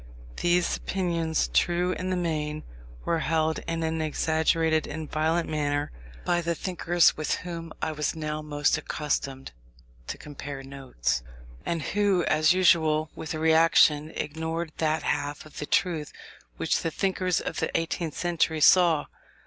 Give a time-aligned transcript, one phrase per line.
[0.37, 2.63] These opinions, true in the main,
[3.05, 5.91] were held in an exaggerated and violent manner
[6.25, 9.51] by the thinkers with whom I was now most accustomed
[10.07, 11.21] to compare notes,
[11.67, 16.11] and who, as usual with a reaction, ignored that half of the truth
[16.57, 19.05] which the thinkers of the eighteenth century saw.